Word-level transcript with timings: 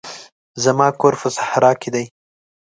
زما 0.63 0.87
کور 0.99 1.13
په 1.21 1.27
صحرا 1.37 1.71
کښي 1.81 1.89
دی. 1.95 2.05